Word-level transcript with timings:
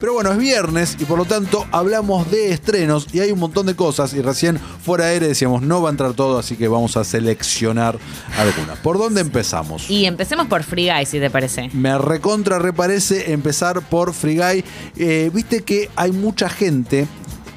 Pero 0.00 0.12
bueno, 0.12 0.30
es 0.30 0.38
viernes 0.38 0.96
y 1.00 1.04
por 1.06 1.18
lo 1.18 1.24
tanto 1.24 1.66
hablamos 1.72 2.30
de 2.30 2.52
estrenos 2.52 3.08
y 3.12 3.18
hay 3.18 3.32
un 3.32 3.40
montón 3.40 3.66
de 3.66 3.74
cosas 3.74 4.14
y 4.14 4.22
recién 4.22 4.56
fuera 4.56 5.06
de 5.06 5.14
aire 5.14 5.26
decíamos 5.26 5.60
no 5.60 5.82
va 5.82 5.88
a 5.88 5.90
entrar 5.90 6.12
todo, 6.12 6.38
así 6.38 6.54
que 6.54 6.68
vamos 6.68 6.96
a 6.96 7.02
seleccionar 7.02 7.98
algunas. 8.38 8.78
¿Por 8.78 8.96
dónde 8.96 9.22
empezamos? 9.22 9.90
Y 9.90 10.06
empecemos 10.06 10.46
por 10.46 10.62
Free 10.62 10.88
Guy, 10.88 11.04
si 11.04 11.18
te 11.18 11.30
parece. 11.30 11.70
Me 11.72 11.98
recontra 11.98 12.60
reparece 12.60 13.32
empezar 13.32 13.80
por 13.88 14.14
Free 14.14 14.36
Guy. 14.36 14.64
Eh, 14.98 15.32
Viste 15.34 15.62
que 15.62 15.90
hay 15.96 16.12
mucha 16.12 16.48
gente 16.48 17.08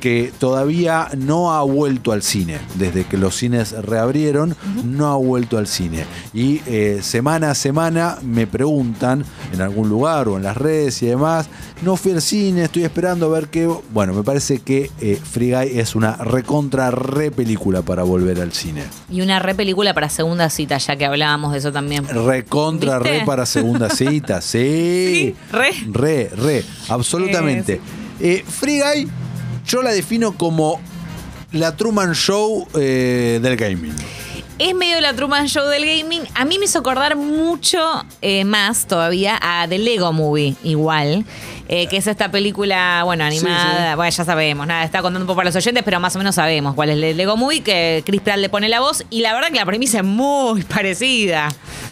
que 0.02 0.34
todavía 0.38 1.08
no 1.18 1.54
ha 1.54 1.62
vuelto 1.64 2.12
al 2.12 2.24
cine. 2.24 2.60
Desde 2.76 3.06
que 3.06 3.18
los 3.18 3.38
cines 3.38 3.72
reabrieron, 3.72 4.58
no 4.84 5.08
ha 5.08 5.16
vuelto 5.16 5.58
al 5.58 5.68
cine. 5.68 6.06
Y 6.34 6.62
eh, 6.66 7.00
semana 7.02 7.52
a 7.52 7.56
semana 7.56 8.18
me 8.22 8.48
preguntan 8.48 9.24
en 9.54 9.62
algún 9.62 9.88
lugar 9.88 10.28
o 10.28 10.36
en 10.36 10.44
las 10.44 10.58
redes 10.58 11.02
y 11.04 11.06
demás, 11.06 11.48
no 11.82 11.96
fui 11.96 12.12
al 12.12 12.22
cine, 12.22 12.64
estoy 12.64 12.84
esperando 12.84 13.28
a 13.28 13.30
ver 13.30 13.48
qué... 13.48 13.68
Bueno, 13.94 14.14
me 14.14 14.24
parece 14.24 14.60
que 14.60 14.92
eh, 15.00 15.20
Free 15.24 15.52
Guy 15.52 15.80
es 15.80 15.96
una 15.96 16.16
recontra 16.18 16.92
re 16.92 17.32
película 17.32 17.82
para 17.82 18.04
volver 18.04 18.42
al 18.42 18.52
cine. 18.52 18.84
Y 19.10 19.22
una 19.22 19.40
re 19.40 19.56
película 19.56 19.94
para 19.94 20.10
segunda 20.10 20.50
cita, 20.50 20.78
ya 20.78 20.96
que 20.96 21.06
hablábamos 21.06 21.54
de 21.54 21.60
eso 21.60 21.72
también. 21.72 22.08
Recontra 22.08 23.00
re 23.00 23.24
para 23.26 23.46
segunda 23.46 23.90
cita, 23.96 24.42
sí. 24.42 24.58
Sí, 24.62 25.36
re. 25.52 25.72
Re, 25.92 26.30
re, 26.36 26.66
absolutamente. 26.90 27.80
Eh, 28.20 28.44
Free 28.48 28.80
Guy, 28.80 29.08
yo 29.72 29.82
la 29.82 29.92
defino 29.94 30.34
como 30.34 30.82
la 31.54 31.78
Truman 31.78 32.14
Show 32.14 32.68
eh, 32.78 33.40
del 33.42 33.56
gaming. 33.56 33.96
Es 34.60 34.76
medio 34.76 35.00
la 35.00 35.14
Truman 35.14 35.48
Show 35.48 35.66
del 35.70 35.86
gaming. 35.86 36.24
A 36.36 36.44
mí 36.44 36.60
me 36.60 36.66
hizo 36.66 36.80
acordar 36.80 37.16
mucho 37.16 37.80
eh, 38.22 38.44
más 38.44 38.86
todavía 38.86 39.40
a 39.42 39.66
The 39.70 39.80
Lego 39.80 40.12
Movie, 40.12 40.56
igual. 40.64 41.24
Eh, 41.72 41.88
que 41.88 41.98
es 41.98 42.06
esta 42.06 42.30
película, 42.30 43.02
bueno, 43.06 43.24
animada. 43.24 43.92
sí. 43.92 43.96
Bueno, 43.96 44.12
ya 44.12 44.26
sabemos, 44.26 44.68
nada, 44.68 44.84
está 44.84 45.02
contando 45.02 45.22
un 45.22 45.28
poco 45.28 45.38
para 45.38 45.48
los 45.50 45.56
oyentes, 45.56 45.82
pero 45.84 46.00
más 46.00 46.14
o 46.16 46.20
menos 46.20 46.36
sabemos 46.36 46.76
cuál 46.76 46.90
es 46.90 47.02
el 47.02 47.18
Lego 47.18 47.38
Movie, 47.38 47.62
que 47.62 48.04
Chris 48.06 48.22
Pratt 48.22 48.38
le 48.38 48.50
pone 48.50 48.70
la 48.70 48.80
voz. 48.82 49.04
Y 49.10 49.22
la 49.22 49.34
verdad 49.34 49.48
que 49.50 49.56
la 49.56 49.66
premisa 49.66 50.00
es 50.00 50.04
muy 50.04 50.62
parecida. 50.76 51.48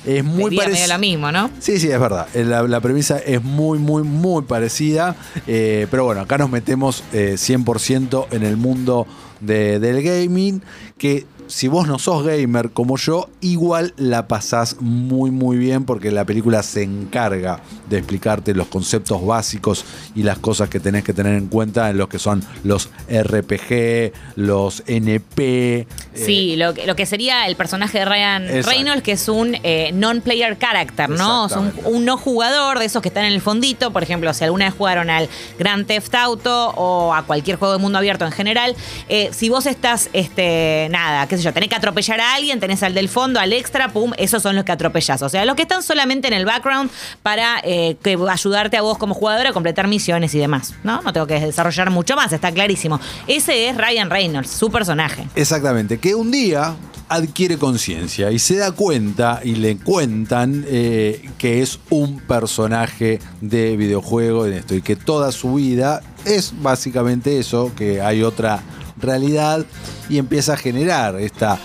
Es 0.05 0.23
muy 0.23 0.55
parecida. 0.55 0.87
lo 0.93 0.99
mismo, 0.99 1.31
¿no? 1.31 1.49
Sí, 1.59 1.79
sí, 1.79 1.89
es 1.89 1.99
verdad. 1.99 2.27
Eh, 2.33 2.43
La, 2.43 2.61
la 2.63 2.79
premisa 2.81 3.17
es 3.19 3.41
muy, 3.43 3.79
muy, 3.79 4.03
muy 4.03 4.43
parecida. 4.43 5.15
eh, 5.47 5.87
pero 5.89 6.03
bueno, 6.05 6.21
acá 6.21 6.37
nos 6.37 6.49
metemos 6.49 7.03
eh, 7.13 7.35
100% 7.37 8.27
en 8.31 8.43
el 8.43 8.57
mundo 8.57 9.07
de- 9.39 9.79
del 9.79 10.01
gaming. 10.03 10.61
Que 10.97 11.25
si 11.49 11.67
vos 11.67 11.87
no 11.87 11.97
sos 11.97 12.23
gamer 12.23 12.69
como 12.69 12.95
yo, 12.95 13.27
igual 13.41 13.93
la 13.97 14.27
pasás 14.27 14.77
muy, 14.79 15.31
muy 15.31 15.57
bien. 15.57 15.83
Porque 15.83 16.11
la 16.11 16.23
película 16.23 16.63
se 16.63 16.83
encarga 16.83 17.61
de 17.89 17.97
explicarte 17.97 18.53
los 18.53 18.67
conceptos 18.67 19.25
básicos 19.25 19.83
y 20.15 20.23
las 20.23 20.37
cosas 20.37 20.69
que 20.69 20.79
tenés 20.79 21.03
que 21.03 21.13
tener 21.13 21.33
en 21.33 21.47
cuenta 21.47 21.89
en 21.89 21.97
lo 21.97 22.07
que 22.07 22.19
son 22.19 22.43
los 22.63 22.89
RPG, 23.09 24.13
los 24.35 24.83
NP. 24.85 25.87
eh, 26.19 26.25
Sí, 26.25 26.55
lo 26.55 26.73
que, 26.73 26.85
lo 26.85 26.95
que 26.95 27.05
sería 27.05 27.47
el 27.47 27.55
personaje 27.55 27.99
de 27.99 28.05
Ryan 28.05 28.43
Exacto. 28.43 28.69
Reynolds, 28.69 29.03
que 29.03 29.11
es 29.13 29.27
un 29.27 29.57
eh, 29.63 29.91
non-player 29.93 30.57
character, 30.57 31.09
¿no? 31.09 31.45
O 31.45 31.49
sea, 31.49 31.59
un, 31.59 31.73
un 31.85 32.05
no 32.05 32.17
jugador 32.17 32.79
de 32.79 32.85
esos 32.85 33.01
que 33.01 33.07
están 33.09 33.25
en 33.25 33.33
el 33.33 33.41
fondito. 33.41 33.91
Por 33.91 34.03
ejemplo, 34.03 34.33
si 34.33 34.43
alguna 34.43 34.65
vez 34.65 34.73
jugaron 34.77 35.09
al 35.09 35.29
Grand 35.57 35.85
Theft 35.85 36.13
Auto 36.15 36.69
o 36.75 37.13
a 37.13 37.23
cualquier 37.23 37.57
juego 37.57 37.73
de 37.73 37.79
mundo 37.79 37.97
abierto 37.97 38.25
en 38.25 38.31
general, 38.31 38.75
eh, 39.07 39.29
si 39.31 39.49
vos 39.49 39.65
estás, 39.65 40.09
este, 40.13 40.87
nada, 40.91 41.27
qué 41.27 41.37
sé 41.37 41.43
yo, 41.43 41.53
tenés 41.53 41.69
que 41.69 41.75
atropellar 41.75 42.19
a 42.21 42.35
alguien, 42.35 42.59
tenés 42.59 42.83
al 42.83 42.93
del 42.93 43.09
fondo, 43.09 43.39
al 43.39 43.53
extra, 43.53 43.89
pum, 43.89 44.11
esos 44.17 44.41
son 44.43 44.55
los 44.55 44.65
que 44.65 44.71
atropellás. 44.71 45.21
O 45.21 45.29
sea, 45.29 45.45
los 45.45 45.55
que 45.55 45.63
están 45.63 45.83
solamente 45.83 46.27
en 46.27 46.33
el 46.33 46.45
background 46.45 46.89
para 47.23 47.59
eh, 47.63 47.97
que 48.03 48.17
ayudarte 48.29 48.77
a 48.77 48.81
vos 48.81 48.97
como 48.97 49.13
jugador 49.13 49.47
a 49.47 49.53
completar 49.53 49.87
misiones 49.87 50.33
y 50.35 50.39
demás, 50.39 50.73
¿no? 50.83 51.01
No 51.01 51.13
tengo 51.13 51.27
que 51.27 51.39
desarrollar 51.39 51.89
mucho 51.89 52.15
más, 52.15 52.31
está 52.31 52.51
clarísimo. 52.51 52.99
Ese 53.27 53.69
es 53.69 53.77
Ryan 53.77 54.09
Reynolds, 54.09 54.49
su 54.49 54.69
personaje. 54.69 55.27
Exactamente, 55.35 55.99
un 56.15 56.31
día 56.31 56.75
adquiere 57.09 57.57
conciencia 57.57 58.31
y 58.31 58.37
se 58.39 58.55
da 58.55 58.71
cuenta 58.71 59.41
y 59.43 59.55
le 59.55 59.77
cuentan 59.77 60.63
eh, 60.67 61.29
que 61.37 61.61
es 61.61 61.79
un 61.89 62.19
personaje 62.19 63.19
de 63.41 63.75
videojuego 63.75 64.45
en 64.45 64.53
esto 64.53 64.75
y 64.75 64.81
que 64.81 64.95
toda 64.95 65.31
su 65.31 65.55
vida 65.55 66.01
es 66.25 66.53
básicamente 66.61 67.39
eso, 67.39 67.71
que 67.75 68.01
hay 68.01 68.21
otra 68.21 68.61
realidad 68.97 69.65
y 70.07 70.19
empieza 70.19 70.53
a 70.53 70.57
generar 70.57 71.19
esta 71.19 71.57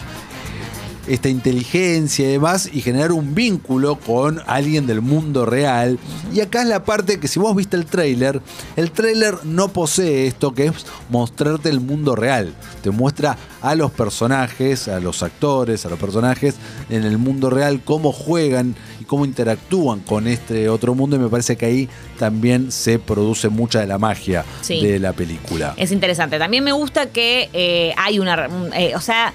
esta 1.06 1.28
inteligencia 1.28 2.26
y 2.28 2.32
demás 2.32 2.68
y 2.72 2.80
generar 2.80 3.12
un 3.12 3.34
vínculo 3.34 3.96
con 3.96 4.40
alguien 4.46 4.86
del 4.86 5.00
mundo 5.02 5.44
real. 5.46 5.98
Y 6.32 6.40
acá 6.40 6.62
es 6.62 6.68
la 6.68 6.84
parte 6.84 7.20
que 7.20 7.28
si 7.28 7.38
vos 7.38 7.54
viste 7.54 7.76
el 7.76 7.86
tráiler, 7.86 8.40
el 8.76 8.90
tráiler 8.90 9.36
no 9.44 9.68
posee 9.68 10.26
esto 10.26 10.54
que 10.54 10.66
es 10.66 10.72
mostrarte 11.10 11.68
el 11.68 11.80
mundo 11.80 12.16
real. 12.16 12.54
Te 12.82 12.90
muestra 12.90 13.36
a 13.62 13.74
los 13.74 13.90
personajes, 13.90 14.88
a 14.88 15.00
los 15.00 15.22
actores, 15.22 15.84
a 15.86 15.90
los 15.90 15.98
personajes 15.98 16.54
en 16.90 17.04
el 17.04 17.18
mundo 17.18 17.50
real, 17.50 17.80
cómo 17.84 18.12
juegan 18.12 18.74
y 19.00 19.04
cómo 19.04 19.24
interactúan 19.24 20.00
con 20.00 20.26
este 20.26 20.68
otro 20.68 20.94
mundo 20.94 21.16
y 21.16 21.18
me 21.18 21.28
parece 21.28 21.56
que 21.56 21.66
ahí 21.66 21.88
también 22.18 22.70
se 22.72 22.98
produce 22.98 23.48
mucha 23.48 23.80
de 23.80 23.86
la 23.86 23.98
magia 23.98 24.44
Sí. 24.62 24.80
de 24.84 24.98
la 24.98 25.12
película. 25.12 25.74
Es 25.76 25.92
interesante. 25.92 26.38
También 26.38 26.64
me 26.64 26.72
gusta 26.72 27.06
que 27.10 27.50
eh, 27.52 27.92
hay 27.96 28.18
una. 28.18 28.48
un- 28.48 28.72
eh, 28.74 28.92
o 28.96 29.00
sea. 29.00 29.32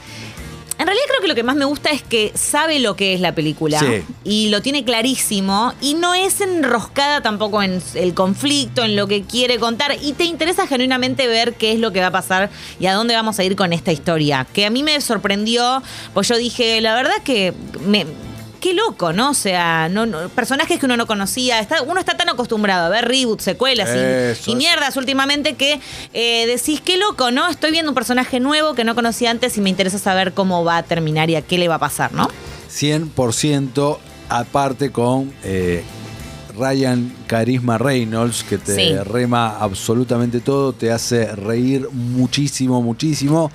En 0.80 0.86
realidad 0.86 1.06
creo 1.10 1.22
que 1.22 1.28
lo 1.28 1.36
que 1.36 1.44
más 1.44 1.58
me 1.58 1.66
gusta 1.66 1.90
es 1.92 2.02
que 2.02 2.32
sabe 2.36 2.80
lo 2.80 2.96
que 2.96 3.14
es 3.14 3.20
la 3.20 3.36
película 3.36 3.80
Sí. 3.80 4.02
y 4.24 4.48
lo 4.50 4.62
tiene 4.62 4.86
clarísimo 4.86 5.74
y 5.82 5.94
no 5.96 6.14
es 6.16 6.40
enroscada 6.40 7.22
tampoco 7.22 7.62
en 7.62 7.82
el 7.96 8.14
conflicto, 8.14 8.84
en 8.84 8.96
lo 8.96 9.06
que 9.06 9.24
quiere 9.24 9.60
contar 9.60 9.98
y 10.02 10.14
te 10.14 10.24
interesa 10.24 10.68
genuinamente 10.68 11.28
ver 11.28 11.56
qué 11.56 11.74
es 11.74 11.80
lo 11.80 11.92
que 11.92 12.00
va 12.00 12.08
a 12.08 12.12
pasar 12.12 12.50
y 12.80 12.86
a 12.86 12.94
dónde 12.94 13.14
vamos 13.14 13.38
a 13.40 13.44
ir 13.44 13.58
con 13.58 13.74
esta 13.74 13.92
historia. 13.92 14.48
Que 14.54 14.66
a 14.66 14.70
mí 14.70 14.82
me 14.82 15.00
sorprendió, 15.02 15.84
pues 16.14 16.30
yo 16.30 16.38
dije, 16.38 16.80
la 16.80 16.96
verdad 16.96 17.22
que 17.26 17.54
me, 17.86 18.06
Qué 18.60 18.74
loco, 18.74 19.14
¿no? 19.14 19.30
O 19.32 19.34
sea, 19.34 19.88
no, 19.90 20.06
no- 20.06 20.28
personajes 20.30 20.80
que 20.80 20.86
uno 20.86 20.98
no 20.98 21.08
conocía. 21.08 21.60
Está- 21.60 21.82
uno 21.84 22.00
está 22.00 22.18
tan 22.18 22.28
acostumbrado 22.30 22.88
a 22.88 22.90
ver 22.90 23.06
reboots, 23.08 23.44
secuelas 23.44 23.90
y- 24.46 24.56
mierdas 24.56 24.98
últimamente 24.98 25.54
que 25.56 25.80
eh, 26.14 26.46
decís, 26.48 26.82
qué 26.82 26.98
loco, 26.98 27.32
¿no? 27.32 27.48
Estoy 27.48 27.72
viendo 27.72 27.92
un 27.92 27.96
personaje 27.96 28.40
nuevo 28.40 28.74
que 28.74 28.84
no 28.84 28.96
conocía 28.96 29.32
antes 29.32 29.58
y 29.58 29.62
me 29.62 29.70
interesa 29.70 29.98
saber 30.00 30.34
cómo 30.34 30.64
va 30.66 30.78
a 30.78 30.84
terminar 30.84 31.30
y 31.30 31.36
a 31.36 31.42
qué 31.42 31.58
le 31.58 31.68
va 31.70 31.76
a 31.76 31.80
pasar, 31.80 32.12
¿no? 32.14 32.28
100% 32.70 33.98
aparte 34.30 34.92
con 34.92 35.32
eh, 35.44 35.84
Ryan 36.58 37.14
Carisma 37.28 37.78
Reynolds, 37.78 38.44
que 38.44 38.58
te 38.58 38.76
Sí. 38.76 38.96
rema 39.06 39.58
absolutamente 39.60 40.42
todo, 40.42 40.74
te 40.74 40.92
hace 40.92 41.34
reír 41.36 41.88
muchísimo, 41.92 42.82
muchísimo. 42.82 43.50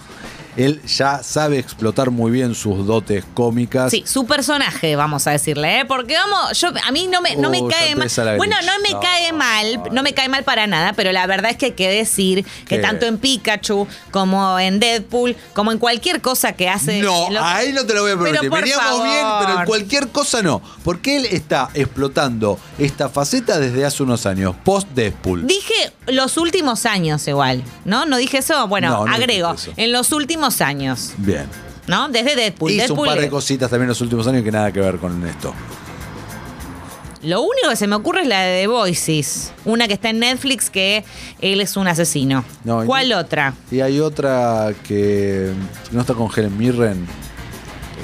Él 0.57 0.81
ya 0.87 1.23
sabe 1.23 1.59
explotar 1.59 2.11
muy 2.11 2.31
bien 2.31 2.55
sus 2.55 2.87
dotes 2.87 3.25
cómicas. 3.35 3.91
Sí, 3.91 4.05
su 4.07 4.25
personaje, 4.27 4.95
vamos 4.97 5.27
a 5.27 5.33
decirle, 5.33 5.81
¿eh? 5.81 5.85
Porque 5.85 6.15
vamos, 6.15 6.59
yo 6.61 6.69
a 6.87 6.93
mí 6.93 7.09
no 7.09 7.21
me, 7.21 7.37
no 7.37 7.51
me 7.51 7.61
ya 7.61 7.69
cae 7.69 7.97
mal. 7.97 8.09
Bueno, 8.37 8.57
no 8.65 8.73
me 8.81 8.91
No, 8.91 9.01
cae 9.01 9.33
mal, 9.33 9.81
no 9.93 10.03
me 10.03 10.13
cae 10.15 10.29
mal 10.29 10.45
para 10.45 10.67
nada, 10.67 10.93
pero 10.93 11.11
la 11.13 11.27
verdad 11.27 11.51
es 11.51 11.57
que 11.57 11.67
hay 11.67 11.73
que 11.73 11.89
decir 11.89 12.45
que 12.67 12.77
¿Qué? 12.77 12.79
tanto 12.79 13.07
en 13.07 13.19
Pikachu 13.19 13.89
como 14.11 14.59
en 14.59 14.79
Deadpool, 14.79 15.35
como 15.55 15.73
en 15.73 15.79
cualquier 15.79 16.21
cosa 16.21 16.53
que 16.53 16.69
hace. 16.69 17.01
No, 17.01 17.31
lo- 17.31 17.43
ahí 17.43 17.73
no 17.73 17.85
te 17.85 17.95
lo 17.95 18.03
voy 18.03 18.13
a 18.13 18.19
permitir. 18.19 18.51
Veníamos 18.51 19.03
bien, 19.03 19.27
pero 19.41 19.61
en 19.61 19.67
cualquier 19.67 20.09
cosa 20.09 20.43
no. 20.43 20.63
Porque 20.85 21.17
él 21.17 21.27
está 21.27 21.69
explotando 21.75 22.59
esta 22.79 23.09
faceta 23.09 23.59
desde 23.59 23.85
hace 23.85 24.03
unos 24.03 24.27
años, 24.27 24.55
post 24.65 24.89
Deadpool. 24.91 25.47
Dije 25.47 25.93
los 26.07 26.37
últimos 26.37 26.87
años 26.87 27.27
igual, 27.27 27.63
¿no? 27.85 28.07
¿No 28.07 28.17
dije 28.19 28.39
eso? 28.39 28.69
Bueno, 28.69 28.91
No, 28.91 29.07
no 29.07 29.15
agrego, 29.15 29.55
eso. 29.55 29.73
en 29.77 29.91
los 29.93 30.13
últimos 30.13 30.44
años, 30.61 31.13
Bien. 31.19 31.47
¿no? 31.87 32.09
Desde 32.09 32.35
Deadpool. 32.37 32.71
Hizo 32.73 32.81
Deadpool 32.87 32.99
un 33.09 33.15
par 33.15 33.21
de 33.21 33.29
cositas 33.29 33.71
también 33.71 33.85
en 33.85 33.89
los 33.91 34.01
últimos 34.01 34.27
años 34.27 34.43
que 34.45 34.53
nada 34.53 34.71
que 34.73 34.81
ver 34.81 34.97
con 34.99 35.27
esto. 35.27 35.53
Lo 37.23 37.41
único 37.41 37.71
que 37.71 37.77
se 37.77 37.87
me 37.87 37.97
ocurre 37.97 38.21
es 38.23 38.29
la 38.29 38.43
de 38.43 38.61
The 38.63 38.67
Voices, 38.67 39.51
una 39.65 39.89
que 39.89 39.95
está 39.95 40.11
en 40.11 40.19
Netflix 40.19 40.69
que 40.69 41.05
él 41.41 41.63
es 41.63 41.75
un 41.79 41.89
asesino. 41.89 42.45
No, 42.65 42.85
y- 42.85 42.87
¿Cuál 42.87 43.13
otra? 43.15 43.55
Y 43.71 43.81
hay 43.81 43.99
otra 43.99 44.75
que 44.87 45.51
no 45.91 46.03
está 46.03 46.13
con 46.13 46.29
Helen 46.35 46.59
Mirren. 46.59 47.07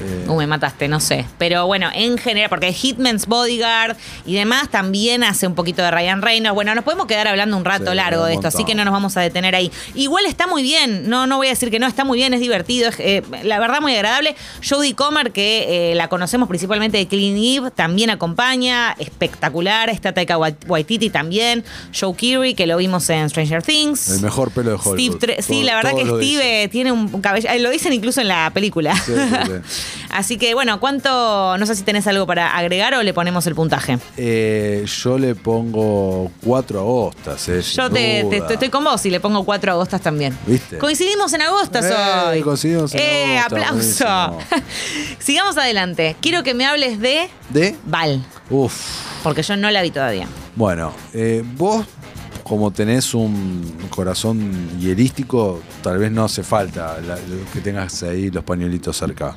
Eh, 0.01 0.25
Uh, 0.31 0.37
me 0.37 0.47
mataste, 0.47 0.87
no 0.89 1.01
sé. 1.01 1.25
Pero 1.39 1.67
bueno, 1.67 1.89
en 1.93 2.17
general, 2.17 2.49
porque 2.49 2.73
Hitman's 2.73 3.27
Bodyguard 3.27 3.97
y 4.25 4.35
demás 4.35 4.69
también 4.71 5.25
hace 5.25 5.47
un 5.47 5.55
poquito 5.55 5.83
de 5.83 5.91
Ryan 5.91 6.23
Reynolds. 6.23 6.55
Bueno, 6.55 6.75
nos 6.75 6.85
podemos 6.85 7.07
quedar 7.07 7.27
hablando 7.29 7.57
un 7.57 7.65
rato 7.65 7.91
Sí, 7.91 7.97
largo 7.97 8.25
de 8.25 8.35
esto, 8.35 8.49
así 8.49 8.65
que 8.65 8.75
no 8.75 8.85
nos 8.85 8.93
vamos 8.93 9.17
a 9.17 9.21
detener 9.21 9.55
ahí. 9.55 9.71
Igual 9.95 10.27
está 10.27 10.47
muy 10.47 10.63
bien, 10.63 11.09
no, 11.09 11.27
no 11.27 11.37
voy 11.39 11.49
a 11.49 11.51
decir 11.51 11.71
que 11.71 11.79
no, 11.79 11.87
está 11.87 12.05
muy 12.05 12.19
bien, 12.19 12.33
es 12.35 12.41
divertido, 12.41 12.89
es 12.89 12.97
eh, 13.01 13.23
la 13.43 13.59
verdad 13.59 13.81
muy 13.81 13.95
agradable. 13.95 14.37
Jodie 14.69 14.95
Comer, 14.95 15.33
que 15.33 15.91
eh, 15.91 15.95
la 15.97 16.09
conocemos 16.09 16.49
principalmente 16.49 16.97
de 16.99 17.07
Clean 17.09 17.37
Eve, 17.37 17.71
también 17.73 18.11
acompaña, 18.11 18.95
espectacular. 18.99 19.91
Está 19.91 20.13
Taika 20.13 20.39
Wait- 20.39 20.65
Waititi 20.69 21.11
también. 21.11 21.65
Joe 21.99 22.15
Keery, 22.15 22.55
que 22.55 22.67
lo 22.67 22.77
vimos 22.77 23.09
en 23.11 23.29
Stranger 23.29 23.63
Things. 23.63 24.11
El 24.11 24.21
mejor 24.21 24.51
pelo 24.53 24.71
de 24.71 24.77
Hollywood. 24.77 25.17
Steve 25.19 25.35
Tre- 25.39 25.43
sí, 25.43 25.63
la 25.65 25.75
verdad 25.77 25.95
que 25.95 26.03
Steve 26.03 26.19
dice. 26.21 26.63
eh, 26.65 26.69
tiene 26.69 26.93
un 26.93 27.21
cabello. 27.21 27.49
eh, 27.51 27.59
Lo 27.59 27.71
dicen 27.71 27.93
incluso 27.93 28.21
en 28.21 28.29
la 28.29 28.51
película. 28.55 28.95
Sí. 28.95 29.13
Así 30.11 30.37
que 30.39 30.55
bueno, 30.55 30.81
¿cuánto? 30.81 31.57
No 31.59 31.67
sé 31.67 31.75
si 31.77 31.83
tenés 31.83 32.07
algo 32.07 32.27
para 32.27 32.57
agregar 32.57 32.95
o 32.95 33.03
le 33.03 33.15
ponemos 33.15 33.47
el 33.47 33.55
puntaje. 33.55 33.99
Eh, 34.17 34.85
yo 35.03 35.19
le 35.19 35.35
pongo 35.35 36.31
cuatro 36.45 36.81
agostas. 36.81 37.49
Eh, 37.49 37.63
Yo 37.63 37.89
te, 37.91 38.25
te- 38.29 38.37
duda. 38.39 38.47
te- 38.49 38.55
estoy 38.55 38.69
con 38.71 38.85
vos 38.85 39.05
y 39.07 39.11
le 39.11 39.21
pongo 39.21 39.45
cuatro 39.45 39.73
agostas 39.73 40.01
también. 40.01 40.37
¿Viste? 40.47 40.79
Coincidimos 40.79 41.33
en 41.33 41.43
agostas 41.43 41.85
Eh, 41.87 41.95
hoy. 42.29 42.41
coincidimos 42.43 42.93
en 42.95 43.01
Eh, 43.01 43.39
aplauso. 43.39 44.05
Sigamos 45.19 45.57
adelante. 45.57 46.17
Quiero 46.21 46.43
que 46.43 46.55
me 46.55 46.67
hables 46.67 47.01
de 47.01 47.29
¿De? 47.51 47.77
Val, 47.85 48.25
Uf. 48.49 48.75
porque 49.23 49.43
yo 49.43 49.57
no 49.57 49.71
la 49.71 49.83
vi 49.83 49.91
todavía. 49.91 50.27
Bueno, 50.57 50.93
eh, 51.15 51.43
vos, 51.57 51.85
como 52.45 52.71
tenés 52.71 53.15
un 53.15 53.89
corazón 53.91 54.79
hierístico, 54.79 55.61
tal 55.83 55.99
vez 55.99 56.11
no 56.11 56.25
hace 56.25 56.43
falta 56.43 56.99
la- 57.01 57.19
que 57.53 57.61
tengas 57.61 58.03
ahí 58.03 58.31
los 58.31 58.45
pañuelitos 58.45 58.97
cerca. 58.97 59.37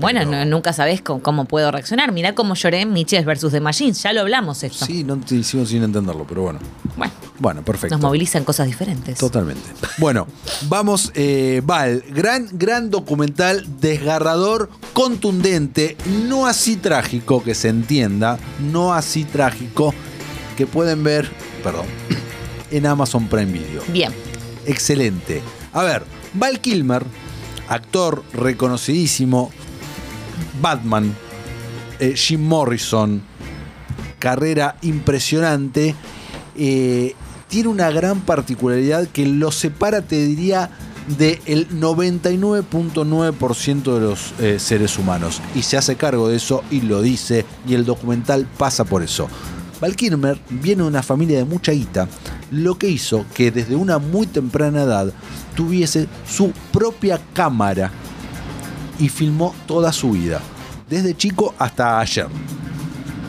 Bueno, 0.00 0.24
no- 0.24 0.44
nunca 0.44 0.72
sabés 0.72 1.02
cómo, 1.02 1.22
cómo 1.22 1.44
puedo 1.44 1.70
reaccionar. 1.70 2.10
Mirá 2.12 2.34
cómo 2.34 2.54
lloré 2.54 2.80
en 2.80 2.92
Miches 2.92 3.24
versus 3.24 3.52
The 3.52 3.60
Machines. 3.60 4.02
Ya 4.02 4.12
lo 4.12 4.22
hablamos 4.22 4.62
esto. 4.62 4.84
Sí, 4.86 5.04
no 5.04 5.18
te 5.18 5.36
hicimos 5.36 5.68
sin 5.68 5.82
entenderlo, 5.82 6.24
pero 6.28 6.42
bueno. 6.42 6.58
Bueno, 6.96 7.12
Bueno, 7.38 7.62
perfecto. 7.64 7.94
nos 7.94 8.02
movilizan 8.02 8.44
cosas 8.44 8.66
diferentes. 8.66 9.18
Totalmente. 9.18 9.62
Bueno, 9.98 10.26
vamos, 10.68 11.12
eh, 11.14 11.62
Val, 11.64 12.02
gran, 12.10 12.48
gran 12.52 12.90
documental, 12.90 13.66
desgarrador, 13.80 14.70
contundente, 14.92 15.96
no 16.28 16.46
así 16.46 16.76
trágico, 16.76 17.42
que 17.42 17.54
se 17.54 17.68
entienda, 17.68 18.38
no 18.72 18.92
así 18.92 19.24
trágico, 19.24 19.94
que 20.56 20.66
pueden 20.66 21.02
ver, 21.04 21.30
perdón, 21.62 21.86
en 22.70 22.86
Amazon 22.86 23.26
Prime 23.28 23.52
Video. 23.52 23.82
Bien. 23.88 24.12
Excelente. 24.66 25.40
A 25.72 25.82
ver, 25.82 26.04
Val 26.34 26.60
Kilmer, 26.60 27.04
actor 27.68 28.22
reconocidísimo, 28.34 29.50
Batman, 30.60 31.14
eh, 31.98 32.14
Jim 32.16 32.42
Morrison, 32.42 33.22
carrera 34.18 34.76
impresionante, 34.82 35.94
eh, 36.56 37.14
tiene 37.48 37.68
una 37.68 37.90
gran 37.90 38.20
particularidad 38.20 39.08
que 39.08 39.26
lo 39.26 39.50
separa, 39.50 40.02
te 40.02 40.24
diría, 40.24 40.70
del 41.18 41.68
99.9% 41.68 43.94
de 43.94 44.00
los 44.00 44.32
eh, 44.38 44.58
seres 44.58 44.98
humanos. 44.98 45.42
Y 45.54 45.62
se 45.62 45.76
hace 45.76 45.96
cargo 45.96 46.28
de 46.28 46.36
eso 46.36 46.62
y 46.70 46.80
lo 46.82 47.02
dice, 47.02 47.44
y 47.66 47.74
el 47.74 47.84
documental 47.84 48.46
pasa 48.56 48.84
por 48.84 49.02
eso. 49.02 49.28
Val 49.80 49.96
Kilmer 49.96 50.38
viene 50.48 50.82
de 50.82 50.88
una 50.88 51.02
familia 51.02 51.38
de 51.38 51.44
mucha 51.44 51.72
guita, 51.72 52.06
lo 52.50 52.78
que 52.78 52.88
hizo 52.88 53.26
que 53.34 53.50
desde 53.50 53.76
una 53.76 53.98
muy 53.98 54.26
temprana 54.26 54.82
edad 54.82 55.12
tuviese 55.54 56.08
su 56.28 56.52
propia 56.72 57.20
cámara 57.32 57.90
y 59.00 59.08
filmó 59.08 59.54
toda 59.66 59.92
su 59.92 60.12
vida, 60.12 60.40
desde 60.88 61.16
chico 61.16 61.54
hasta 61.58 61.98
ayer. 62.00 62.26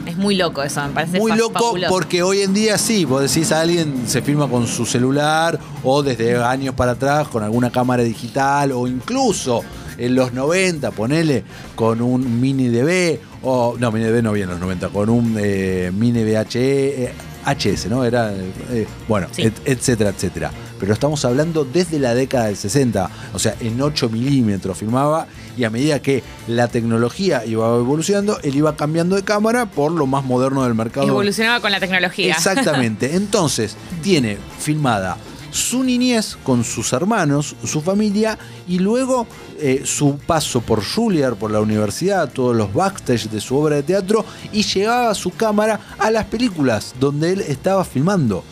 Es 0.06 0.18
muy 0.18 0.36
loco 0.36 0.62
eso, 0.64 0.82
me 0.84 0.90
parece 0.90 1.20
Muy 1.20 1.32
loco 1.38 1.54
fabuloso. 1.64 1.94
porque 1.94 2.22
hoy 2.24 2.42
en 2.42 2.54
día 2.54 2.78
sí, 2.78 3.06
vos 3.06 3.22
decís 3.22 3.52
a 3.52 3.62
alguien 3.62 4.04
se 4.08 4.22
filma 4.22 4.48
con 4.50 4.68
su 4.68 4.86
celular 4.86 5.58
o 5.84 6.04
desde 6.04 6.36
años 6.44 6.76
para 6.76 6.92
atrás 6.94 7.28
con 7.28 7.44
alguna 7.44 7.72
cámara 7.72 8.04
digital 8.04 8.72
o 8.74 8.88
incluso 8.88 9.62
en 9.98 10.16
los 10.16 10.34
90, 10.34 10.92
ponele 10.92 11.44
con 11.76 12.02
un 12.02 12.42
mini 12.42 12.68
DV 12.70 13.20
o 13.44 13.76
no, 13.80 13.92
mini 13.92 14.06
DV 14.06 14.24
no 14.24 14.30
había 14.32 14.44
en 14.46 14.50
los 14.50 14.60
90, 14.60 14.90
con 14.90 15.10
un 15.10 15.36
eh, 15.40 15.92
mini 15.94 16.24
VHE, 16.24 17.04
eh, 17.06 17.14
HS, 17.46 17.88
¿no? 17.90 18.04
Era, 18.04 18.34
eh, 18.34 18.88
bueno, 19.08 19.28
Sí. 19.32 19.44
et- 19.44 19.62
etcétera, 19.66 20.10
etcétera. 20.10 20.52
Pero 20.82 20.94
estamos 20.94 21.24
hablando 21.26 21.64
desde 21.64 22.00
la 22.00 22.16
década 22.16 22.46
del 22.46 22.58
60, 22.58 23.12
o 23.36 23.40
sea, 23.40 23.56
en 23.60 23.80
8 23.80 24.10
milímetros 24.10 24.80
filmaba 24.80 25.28
y 25.56 25.64
a 25.64 25.70
medida 25.70 26.02
que 26.02 26.24
la 26.48 26.70
tecnología 26.70 27.46
iba 27.46 27.68
evolucionando, 27.78 28.40
él 28.42 28.56
iba 28.56 28.76
cambiando 28.76 29.16
de 29.16 29.22
cámara 29.22 29.68
por 29.68 29.92
lo 29.92 30.08
más 30.08 30.26
moderno 30.26 30.64
del 30.64 30.74
mercado. 30.74 31.08
Evolucionaba 31.08 31.60
con 31.60 31.72
la 31.72 31.80
tecnología. 31.80 32.34
Exactamente. 32.34 33.16
Entonces, 33.16 33.78
tiene 34.02 34.40
filmada 34.60 35.18
su 35.52 35.84
niñez 35.84 36.36
con 36.44 36.64
sus 36.64 36.94
hermanos, 36.94 37.56
su 37.64 37.82
familia, 37.82 38.40
y 38.68 38.80
luego 38.80 39.28
eh, 39.60 39.84
su 39.86 40.18
paso 40.18 40.62
por 40.62 40.84
Juilliard, 40.84 41.36
por 41.36 41.52
la 41.52 41.62
universidad, 41.62 42.32
todos 42.32 42.56
los 42.56 42.74
backstage 42.74 43.30
de 43.30 43.40
su 43.40 43.56
obra 43.56 43.76
de 43.76 43.84
teatro, 43.84 44.26
y 44.52 44.64
llegaba 44.64 45.14
su 45.14 45.30
cámara 45.30 45.80
a 46.00 46.10
las 46.10 46.26
películas 46.26 46.96
donde 47.00 47.34
él 47.34 47.42
estaba 47.42 47.86
filmando. 47.86 48.44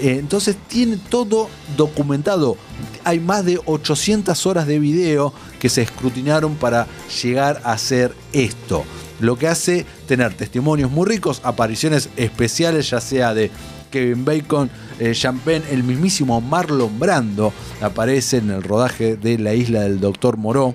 Eh, 0.00 0.16
entonces 0.18 0.56
tiene 0.68 0.96
todo 0.96 1.48
documentado. 1.76 2.56
Hay 3.04 3.20
más 3.20 3.44
de 3.44 3.60
800 3.64 4.46
horas 4.46 4.66
de 4.66 4.78
video 4.78 5.32
que 5.60 5.68
se 5.68 5.82
escrutinaron 5.82 6.56
para 6.56 6.86
llegar 7.22 7.60
a 7.64 7.72
hacer 7.72 8.14
esto. 8.32 8.84
Lo 9.20 9.36
que 9.38 9.46
hace 9.48 9.86
tener 10.08 10.34
testimonios 10.34 10.90
muy 10.90 11.06
ricos, 11.06 11.40
apariciones 11.44 12.08
especiales, 12.16 12.90
ya 12.90 13.00
sea 13.00 13.32
de 13.34 13.50
Kevin 13.90 14.24
Bacon, 14.24 14.70
eh, 14.98 15.14
Penn, 15.44 15.62
el 15.70 15.84
mismísimo 15.84 16.40
Marlon 16.40 16.98
Brando 16.98 17.52
aparece 17.80 18.38
en 18.38 18.50
el 18.50 18.62
rodaje 18.62 19.16
de 19.16 19.38
La 19.38 19.54
isla 19.54 19.82
del 19.82 20.00
Doctor 20.00 20.36
Moreau. 20.36 20.74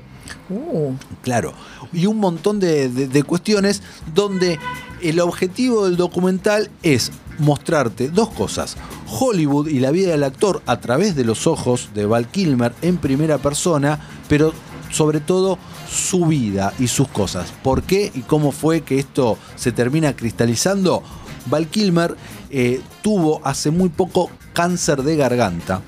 Uh, 0.50 0.94
Claro, 1.22 1.54
y 1.92 2.06
un 2.06 2.18
montón 2.18 2.60
de, 2.60 2.88
de- 2.90 3.08
de 3.08 3.24
cuestiones 3.24 3.82
donde 4.14 4.58
el 5.02 5.20
objetivo 5.20 5.86
del 5.86 5.98
documental 5.98 6.70
es 6.84 7.12
mostrarte 7.40 8.10
dos 8.10 8.30
cosas. 8.30 8.78
Hollywood 9.10 9.68
y 9.68 9.80
la 9.80 9.92
vida 9.92 10.12
del 10.12 10.24
actor 10.24 10.62
a 10.66 10.80
través 10.80 11.16
de 11.16 11.26
los 11.26 11.48
ojos 11.48 11.90
de 11.94 12.06
Val 12.06 12.28
Kilmer 12.28 12.74
en 12.82 12.98
primera 12.98 13.38
persona, 13.38 14.00
pero 14.28 14.54
sobre 14.92 15.20
todo 15.20 15.58
su 15.90 16.26
vida 16.26 16.74
y 16.80 16.88
sus 16.88 17.08
cosas. 17.08 17.52
¿Por 17.64 17.84
qué 17.84 18.12
y 18.14 18.22
cómo 18.22 18.52
fue 18.52 18.82
que 18.82 19.00
esto 19.00 19.38
se 19.56 19.72
termina 19.72 20.16
cristalizando? 20.16 21.04
Val 21.48 21.68
Kilmer 21.68 22.16
eh, 22.50 22.82
tuvo 23.02 23.42
hace 23.44 23.72
muy 23.72 23.90
poco 23.90 24.30
cáncer 24.54 25.04
de 25.04 25.16
garganta. 25.16 25.82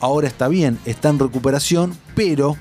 Ahora 0.00 0.28
está 0.28 0.48
bien, 0.48 0.78
está 0.84 1.08
en 1.08 1.18
recuperación, 1.18 1.96
pero 2.14 2.56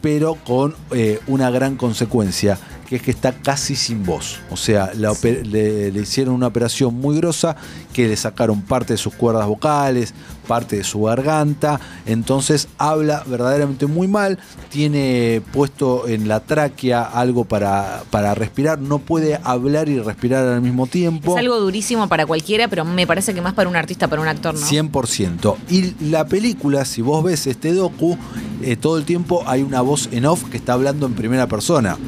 pero 0.00 0.36
con 0.36 0.76
eh, 0.92 1.20
una 1.26 1.50
gran 1.50 1.76
consecuencia, 1.76 2.58
que 2.88 2.96
es 2.96 3.02
que 3.02 3.10
está 3.10 3.32
casi 3.32 3.76
sin 3.76 4.04
voz. 4.04 4.38
O 4.50 4.56
sea, 4.56 4.92
la 4.94 5.10
ope- 5.12 5.42
le, 5.44 5.92
le 5.92 6.00
hicieron 6.00 6.34
una 6.34 6.46
operación 6.46 6.94
muy 6.94 7.16
grosa 7.18 7.54
que 7.92 8.08
le 8.08 8.16
sacaron 8.16 8.62
parte 8.62 8.94
de 8.94 8.96
sus 8.98 9.12
cuerdas 9.14 9.46
vocales, 9.46 10.14
parte 10.46 10.76
de 10.76 10.84
su 10.84 11.02
garganta, 11.02 11.78
entonces 12.06 12.68
habla 12.78 13.22
verdaderamente 13.26 13.84
muy 13.86 14.08
mal, 14.08 14.38
tiene 14.70 15.42
puesto 15.52 16.08
en 16.08 16.28
la 16.28 16.40
tráquea 16.40 17.02
algo 17.02 17.44
para, 17.44 18.04
para 18.10 18.34
respirar, 18.34 18.78
no 18.78 18.98
puede 19.00 19.38
hablar 19.44 19.88
y 19.90 19.98
respirar 19.98 20.46
al 20.46 20.62
mismo 20.62 20.86
tiempo. 20.86 21.32
es 21.32 21.38
algo 21.38 21.60
durísimo 21.60 22.08
para 22.08 22.24
cualquiera, 22.24 22.68
pero 22.68 22.84
me 22.86 23.06
parece 23.06 23.34
que 23.34 23.42
más 23.42 23.52
para 23.52 23.68
un 23.68 23.76
artista, 23.76 24.08
para 24.08 24.22
un 24.22 24.28
actor, 24.28 24.54
¿no? 24.54 24.66
100%. 24.66 25.56
Y 25.68 25.92
la 26.08 26.26
película, 26.26 26.86
si 26.86 27.02
vos 27.02 27.22
ves 27.22 27.46
este 27.46 27.74
docu, 27.74 28.16
eh, 28.62 28.76
todo 28.76 28.96
el 28.96 29.04
tiempo 29.04 29.42
hay 29.46 29.62
una 29.62 29.82
voz 29.82 30.08
en 30.12 30.24
off 30.24 30.44
que 30.50 30.56
está 30.56 30.72
hablando 30.72 31.04
en 31.06 31.12
primera 31.14 31.46
persona. 31.48 31.98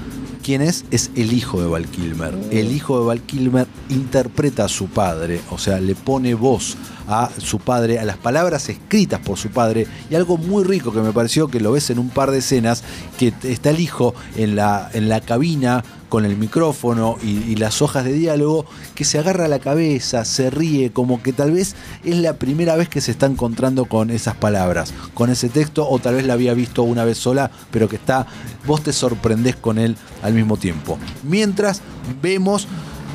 ¿Quién 0.42 0.62
es? 0.62 0.87
Es 0.90 1.11
el 1.16 1.32
hijo 1.35 1.61
de 1.61 1.68
Val 1.68 1.87
Kilmer. 1.87 2.35
El 2.50 2.73
hijo 2.73 2.99
de 2.99 3.06
Val 3.06 3.20
Kilmer 3.20 3.66
interpreta 3.90 4.64
a 4.64 4.68
su 4.68 4.87
padre, 4.87 5.40
o 5.50 5.59
sea, 5.59 5.80
le 5.80 5.94
pone 5.94 6.32
voz 6.35 6.76
a 7.06 7.30
su 7.37 7.59
padre, 7.59 7.99
a 7.99 8.04
las 8.04 8.16
palabras 8.16 8.68
escritas 8.70 9.20
por 9.20 9.37
su 9.37 9.50
padre. 9.50 9.87
Y 10.09 10.14
algo 10.14 10.38
muy 10.38 10.64
rico 10.64 10.92
que 10.92 11.00
me 11.00 11.12
pareció 11.12 11.49
que 11.49 11.61
lo 11.61 11.73
ves 11.73 11.90
en 11.90 11.99
un 11.99 12.09
par 12.09 12.30
de 12.30 12.38
escenas, 12.38 12.85
que 13.18 13.35
está 13.42 13.70
el 13.70 13.80
hijo 13.80 14.14
en 14.37 14.56
la, 14.56 14.88
en 14.94 15.11
la 15.11 15.20
cabina 15.20 15.85
con 16.10 16.26
el 16.26 16.36
micrófono 16.36 17.16
y, 17.22 17.56
las 17.56 17.80
hojas 17.80 18.04
de 18.04 18.12
diálogo, 18.12 18.66
que 18.94 19.04
se 19.04 19.18
agarra 19.18 19.48
la 19.48 19.60
cabeza, 19.60 20.24
se 20.24 20.50
ríe, 20.50 20.90
como 20.90 21.22
que 21.22 21.32
tal 21.32 21.52
vez 21.52 21.76
es 22.04 22.16
la 22.16 22.34
primera 22.34 22.76
vez 22.76 22.88
que 22.88 23.00
se 23.00 23.12
está 23.12 23.26
encontrando 23.26 23.86
con 23.86 24.10
esas 24.10 24.34
palabras, 24.34 24.92
con 25.14 25.30
ese 25.30 25.48
texto, 25.48 25.88
o 25.88 25.98
tal 25.98 26.16
vez 26.16 26.26
la 26.26 26.34
había 26.34 26.52
visto 26.52 26.82
una 26.82 27.04
vez 27.04 27.16
sola, 27.16 27.50
pero 27.70 27.88
que 27.88 27.96
está, 27.96 28.26
vos 28.66 28.82
te 28.82 28.92
sorprendés 28.92 29.56
con 29.56 29.78
él 29.78 29.96
al 30.22 30.34
mismo 30.34 30.56
tiempo. 30.56 30.98
Mientras 31.22 31.80
vemos 32.20 32.66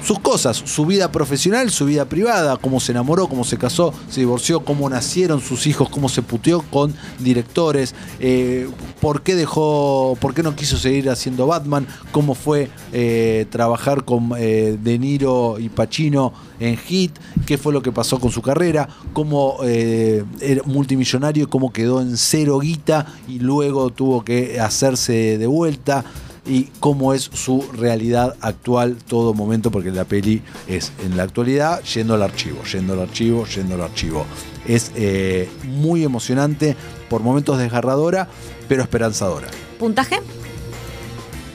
sus 0.03 0.19
cosas, 0.19 0.61
su 0.65 0.85
vida 0.85 1.11
profesional, 1.11 1.69
su 1.71 1.85
vida 1.85 2.05
privada, 2.05 2.57
cómo 2.57 2.79
se 2.79 2.91
enamoró, 2.91 3.27
cómo 3.27 3.43
se 3.43 3.57
casó, 3.57 3.93
se 4.09 4.21
divorció, 4.21 4.61
cómo 4.61 4.89
nacieron 4.89 5.41
sus 5.41 5.67
hijos, 5.67 5.89
cómo 5.89 6.09
se 6.09 6.21
puteó 6.21 6.61
con 6.61 6.93
directores, 7.19 7.95
eh, 8.19 8.67
por 9.01 9.21
qué 9.21 9.35
dejó, 9.35 10.17
por 10.19 10.33
qué 10.33 10.43
no 10.43 10.55
quiso 10.55 10.77
seguir 10.77 11.09
haciendo 11.09 11.47
Batman, 11.47 11.87
cómo 12.11 12.35
fue 12.35 12.69
eh, 12.93 13.45
trabajar 13.49 14.05
con 14.05 14.31
eh, 14.37 14.77
De 14.81 14.99
Niro 14.99 15.57
y 15.59 15.69
Pacino 15.69 16.33
en 16.59 16.77
Hit, 16.77 17.17
qué 17.45 17.57
fue 17.57 17.73
lo 17.73 17.81
que 17.81 17.91
pasó 17.91 18.19
con 18.19 18.31
su 18.31 18.41
carrera, 18.41 18.87
cómo 19.13 19.57
era 19.63 20.63
multimillonario, 20.65 21.49
cómo 21.49 21.73
quedó 21.73 22.01
en 22.01 22.15
cero 22.17 22.59
guita 22.59 23.07
y 23.27 23.39
luego 23.39 23.89
tuvo 23.89 24.23
que 24.23 24.59
hacerse 24.59 25.37
de 25.37 25.47
vuelta 25.47 26.05
y 26.45 26.65
cómo 26.79 27.13
es 27.13 27.23
su 27.33 27.65
realidad 27.73 28.35
actual 28.41 28.97
todo 29.07 29.33
momento, 29.33 29.71
porque 29.71 29.91
la 29.91 30.05
peli 30.05 30.41
es 30.67 30.91
en 31.03 31.17
la 31.17 31.23
actualidad 31.23 31.81
yendo 31.83 32.13
al 32.13 32.21
archivo, 32.23 32.63
yendo 32.63 32.93
al 32.93 33.01
archivo, 33.01 33.45
yendo 33.47 33.75
al 33.75 33.81
archivo. 33.81 34.25
Es 34.67 34.91
eh, 34.95 35.49
muy 35.63 36.03
emocionante, 36.03 36.75
por 37.09 37.21
momentos 37.21 37.57
desgarradora, 37.57 38.27
pero 38.67 38.83
esperanzadora. 38.83 39.47
¿Puntaje? 39.79 40.19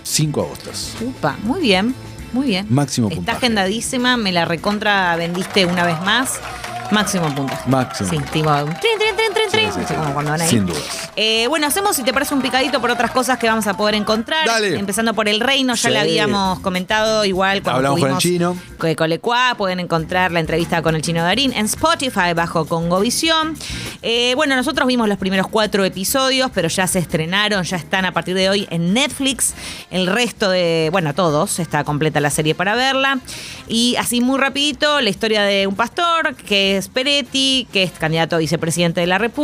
5 0.03 0.41
agostas. 0.41 0.95
Upa, 1.01 1.37
muy 1.45 1.61
bien, 1.61 1.95
muy 2.33 2.49
bien. 2.49 2.67
Máximo 2.69 3.09
Está 3.09 3.17
puntaje. 3.17 3.39
agendadísima, 3.39 4.17
me 4.17 4.33
la 4.33 4.45
recontra 4.45 5.15
vendiste 5.17 5.67
una 5.67 5.85
vez 5.85 6.01
más. 6.03 6.41
Máximo 6.91 7.33
puntaje. 7.35 7.71
Máximo. 7.71 8.11
Sí, 8.11 8.19
tipo, 8.33 8.51
Sí, 9.51 9.59
sí, 9.87 9.95
como 9.95 10.13
cuando 10.13 10.31
van 10.33 10.41
ahí. 10.41 10.49
Sin 10.49 10.67
dudas. 10.67 11.11
Eh, 11.17 11.47
bueno, 11.49 11.67
hacemos, 11.67 11.97
si 11.97 12.03
te 12.03 12.13
parece, 12.13 12.35
un 12.35 12.43
picadito 12.43 12.81
por 12.81 12.91
otras 12.91 13.11
cosas 13.11 13.39
que 13.39 13.47
vamos 13.47 13.67
a 13.67 13.75
poder 13.75 13.95
encontrar. 13.95 14.47
Dale. 14.47 14.79
Empezando 14.79 15.15
por 15.15 15.29
el 15.29 15.41
reino, 15.41 15.75
ya 15.75 15.91
le 15.91 15.99
habíamos 15.99 16.61
comentado 16.61 17.25
igual 17.25 17.63
cuando 17.63 17.79
Hablamos 17.79 18.01
con 18.01 18.11
el 18.11 18.19
chino. 18.19 18.57
Colecua, 18.97 19.55
pueden 19.57 19.81
encontrar 19.81 20.33
la 20.33 20.41
entrevista 20.41 20.83
con 20.83 20.95
el 20.95 21.03
chino 21.03 21.23
Darín 21.23 21.53
en 21.53 21.67
Spotify 21.67 22.33
bajo 22.35 22.67
Congovisión. 22.67 23.57
Eh, 24.03 24.33
bueno, 24.37 24.57
nosotros 24.57 24.87
vimos 24.87 25.09
los 25.09 25.19
primeros 25.19 25.49
cuatro 25.49 25.85
episodios, 25.85 26.51
pero 26.55 26.69
ya 26.69 26.87
se 26.87 26.99
estrenaron, 26.99 27.63
ya 27.65 27.77
están 27.77 28.05
a 28.05 28.13
partir 28.13 28.35
de 28.35 28.49
hoy 28.49 28.67
en 28.71 28.95
Netflix. 28.95 29.55
El 29.91 30.07
resto 30.07 30.51
de, 30.51 30.89
bueno, 30.93 31.15
todos, 31.15 31.59
está 31.59 31.85
completa 31.85 32.21
la 32.21 32.31
serie 32.31 32.55
para 32.55 32.75
verla. 32.75 33.19
Y 33.69 33.97
así 33.97 34.21
muy 34.21 34.39
rapidito, 34.39 35.01
la 35.01 35.11
historia 35.11 35.43
de 35.43 35.67
un 35.67 35.77
pastor 35.77 36.35
que 36.35 36.77
es 36.77 36.89
Peretti, 36.89 37.69
que 37.73 37.83
es 37.83 37.93
candidato 37.93 38.37
a 38.37 38.39
vicepresidente 38.39 39.01
de 39.01 39.07
la 39.07 39.19
República, 39.19 39.40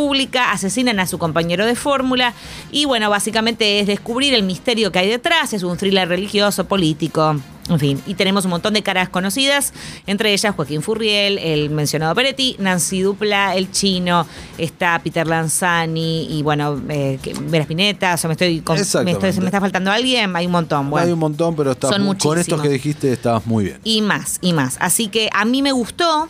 asesinan 0.51 1.01
a 1.01 1.07
su 1.07 1.19
compañero 1.19 1.65
de 1.67 1.75
fórmula 1.75 2.35
y 2.71 2.85
bueno, 2.85 3.09
básicamente 3.11 3.81
es 3.81 3.87
descubrir 3.87 4.35
el 4.35 4.43
misterio 4.43 4.93
que 4.93 4.99
hay 4.99 5.09
detrás, 5.09 5.53
es 5.53 5.63
un 5.63 5.77
thriller 5.77 6.09
religioso, 6.09 6.65
político. 6.67 7.37
En 7.69 7.81
fin, 7.81 8.01
y 8.07 8.15
tenemos 8.15 8.45
un 8.45 8.53
montón 8.53 8.75
de 8.75 8.83
caras 8.85 9.09
conocidas, 9.09 9.73
entre 10.07 10.33
ellas 10.33 10.55
Joaquín 10.55 10.83
Furriel, 10.83 11.37
el 11.39 11.69
mencionado 11.71 12.15
Peretti, 12.15 12.55
Nancy 12.61 13.01
Dupla, 13.01 13.57
el 13.57 13.73
chino, 13.73 14.25
está 14.57 15.01
Peter 15.03 15.27
Lanzani 15.27 16.29
y 16.31 16.43
bueno, 16.45 16.81
eh, 16.89 17.19
Vera 17.49 17.63
Spinetta, 17.65 18.15
o 18.15 18.17
sea, 18.19 18.29
me 18.29 18.35
estoy, 18.35 18.61
con- 18.61 18.77
me, 18.77 18.83
estoy- 19.11 19.33
me 19.41 19.47
está 19.47 19.61
faltando 19.61 19.91
alguien, 19.91 20.37
hay 20.37 20.47
un 20.47 20.53
montón. 20.53 20.91
Bueno. 20.91 21.07
Hay 21.09 21.13
un 21.13 21.19
montón, 21.19 21.57
pero 21.57 21.73
está 21.73 21.89
son 21.89 22.15
con 22.17 22.39
estos 22.39 22.63
que 22.63 22.69
dijiste 22.69 23.13
estabas 23.13 23.45
muy 23.47 23.65
bien. 23.65 23.81
Y 23.83 24.01
más, 24.01 24.39
y 24.43 24.53
más. 24.53 24.77
Así 24.79 25.09
que 25.09 25.29
a 25.33 25.45
mí 25.45 25.61
me 25.61 25.73
gustó. 25.73 26.29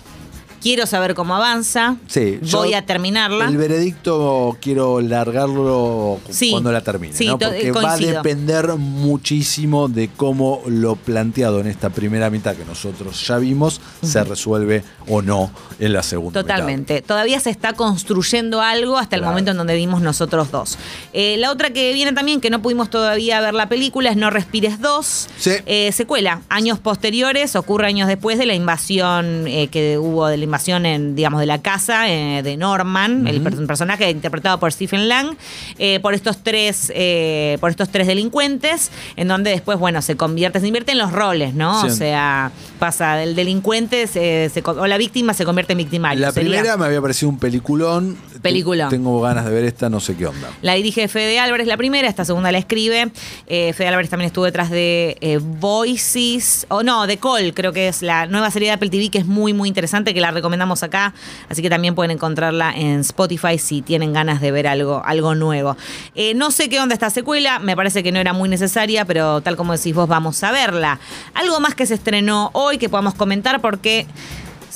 Quiero 0.67 0.85
saber 0.85 1.15
cómo 1.15 1.37
avanza. 1.37 1.95
Sí, 2.09 2.41
Voy 2.51 2.75
a 2.75 2.85
terminarla. 2.85 3.45
El 3.47 3.57
veredicto 3.57 4.57
quiero 4.61 5.01
largarlo 5.01 6.19
Sí, 6.29 6.51
cuando 6.51 6.73
la 6.73 6.81
termine, 6.81 7.15
sí, 7.15 7.29
¿no? 7.29 7.39
porque 7.39 7.71
va 7.71 7.93
a 7.93 7.97
depender 7.97 8.75
muchísimo 8.75 9.87
de 9.87 10.09
cómo 10.09 10.63
lo 10.67 10.97
planteado 10.97 11.61
en 11.61 11.69
esta 11.69 11.91
primera 11.91 12.31
mitad 12.31 12.57
que 12.57 12.65
nosotros 12.65 13.25
ya 13.29 13.39
vimos 13.39 13.81
se 14.03 14.25
resuelve 14.25 14.83
o 15.07 15.23
no 15.23 15.53
en 15.79 15.93
la 15.93 16.03
segunda 16.03 16.41
mitad. 16.43 16.55
Totalmente. 16.57 17.01
Todavía 17.01 17.39
se 17.39 17.51
está 17.51 17.75
construyendo 17.75 18.61
algo 18.61 18.99
hasta 18.99 19.15
el 19.15 19.21
Claro. 19.23 19.31
momento 19.33 19.53
en 19.53 19.59
donde 19.59 19.77
vimos 19.77 20.01
nosotros 20.03 20.51
dos. 20.51 20.79
Eh, 21.13 21.37
la 21.39 21.53
otra 21.53 21.71
que 21.71 21.93
viene 21.93 22.13
también, 22.13 22.41
que 22.41 22.51
no 22.51 22.61
pudimos 22.61 22.91
todavía 22.91 23.41
ver 23.41 23.55
la 23.55 23.69
película, 23.69 24.11
es 24.11 24.17
No 24.17 24.31
Respires 24.31 24.81
2. 24.81 25.29
Sí. 25.39 25.53
Eh, 25.67 25.93
secuela, 25.93 26.43
años 26.49 26.81
posteriores, 26.81 27.55
ocurre 27.55 27.87
años 27.87 28.09
después 28.09 28.37
de 28.37 28.47
la 28.47 28.55
invasión 28.55 29.47
eh, 29.47 29.69
que 29.69 29.97
hubo, 29.99 30.27
de 30.27 30.39
la 30.39 30.43
invasión 30.43 30.56
en, 30.87 31.15
digamos, 31.15 31.41
de 31.41 31.47
la 31.47 31.61
casa 31.63 32.09
eh, 32.11 32.43
de 32.43 32.57
Norman, 32.57 33.27
el 33.27 33.41
per- 33.41 33.67
personaje 33.67 34.11
interpretado 34.11 34.59
por 34.59 34.73
Stephen 34.73 35.09
Lang, 35.09 35.37
eh, 35.79 36.01
por 36.01 36.15
estos 36.15 36.39
tres, 36.43 36.91
eh, 36.95 37.59
por 37.61 37.71
estos 37.71 37.89
tres 37.91 38.07
delincuentes, 38.07 38.91
en 39.17 39.29
donde 39.29 39.51
después, 39.51 39.79
bueno, 39.79 40.03
se 40.03 40.17
convierte, 40.17 40.61
se 40.61 40.67
invierten 40.67 40.99
los 40.99 41.13
roles, 41.13 41.55
¿no? 41.55 41.81
Sí. 41.83 41.89
O 41.89 41.91
sea, 41.91 42.51
pasa 42.79 43.17
del 43.17 43.35
delincuente 43.37 44.07
se- 44.07 44.51
o 44.65 44.87
la 44.87 44.97
víctima 44.99 45.35
se 45.35 45.45
convierte 45.45 45.73
en 45.73 45.79
victimario. 45.79 46.21
La 46.21 46.33
Sería- 46.33 46.51
primera 46.51 46.77
me 46.77 46.87
había 46.87 47.01
parecido 47.01 47.29
un 47.31 47.39
peliculón. 47.39 48.17
Peliculón. 48.43 48.91
Tengo 48.91 49.21
ganas 49.21 49.45
de 49.45 49.51
ver 49.51 49.65
esta, 49.65 49.89
no 49.89 49.99
sé 50.01 50.15
qué 50.17 50.27
onda. 50.27 50.49
La 50.63 50.75
dirige 50.75 51.09
Fede 51.09 51.39
Álvarez, 51.41 51.67
la 51.67 51.77
primera, 51.77 52.09
esta 52.09 52.25
segunda 52.25 52.53
la 52.53 52.59
escribe. 52.59 53.11
Fede 53.47 53.87
Álvarez 53.89 54.11
también 54.11 54.27
estuvo 54.27 54.45
detrás 54.45 54.71
de 54.71 55.17
Voices, 55.61 56.67
o 56.69 56.83
no, 56.83 57.07
de 57.07 57.17
Call, 57.17 57.53
creo 57.55 57.73
que 57.73 57.89
es 57.89 58.03
la 58.03 58.27
nueva 58.27 58.51
serie 58.51 58.69
de 58.69 58.73
Apple 58.75 58.89
TV 58.91 59.11
que 59.11 59.19
es 59.19 59.27
muy, 59.27 59.53
muy 59.53 59.69
interesante, 59.69 60.15
que 60.15 60.21
la 60.21 60.31
recomendamos 60.47 60.85
acá. 60.85 61.13
Así 61.49 61.61
que 61.61 61.69
también 61.69 61.97
pueden 61.97 62.13
encontrarla 62.13 62.73
en 62.73 63.01
Spotify 63.01 63.59
si 63.59 63.83
tienen 63.83 64.13
ganas 64.13 64.41
de 64.41 64.53
ver 64.53 64.69
algo, 64.69 65.03
algo 65.05 65.35
nuevo. 65.35 65.77
Eh, 66.15 66.35
no 66.35 66.53
sé 66.53 66.69
qué 66.69 66.81
onda 66.81 66.95
esta 66.95 67.11
secuela, 67.11 67.59
me 67.59 67.75
parece 67.75 68.05
que 68.05 68.13
no 68.13 68.21
era 68.21 68.33
muy 68.33 68.49
necesaria, 68.49 69.05
pero 69.05 69.41
tal 69.41 69.57
como 69.57 69.73
decís 69.73 69.93
vos, 69.93 70.07
vamos 70.09 70.43
a 70.45 70.53
verla. 70.53 71.01
Algo 71.35 71.59
más 71.59 71.75
que 71.75 71.85
se 71.85 71.95
estrenó 71.95 72.51
hoy 72.53 72.79
que 72.79 72.89
podamos 72.89 73.15
comentar 73.15 73.61
porque 73.61 74.07